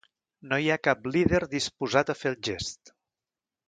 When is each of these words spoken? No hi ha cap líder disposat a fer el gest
No 0.53 0.57
hi 0.63 0.71
ha 0.71 0.77
cap 0.87 1.05
líder 1.17 1.43
disposat 1.53 2.13
a 2.17 2.19
fer 2.25 2.35
el 2.35 2.43
gest 2.53 2.97